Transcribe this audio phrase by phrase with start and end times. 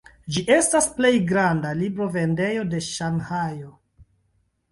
[0.35, 3.71] Ĝi estas plej granda librovendejo de Ŝanhajo.